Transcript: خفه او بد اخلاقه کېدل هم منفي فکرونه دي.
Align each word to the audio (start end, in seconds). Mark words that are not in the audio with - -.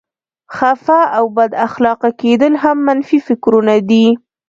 خفه 0.55 0.99
او 1.17 1.25
بد 1.37 1.51
اخلاقه 1.67 2.09
کېدل 2.21 2.53
هم 2.63 2.77
منفي 2.87 3.19
فکرونه 3.27 3.75
دي. 3.89 4.05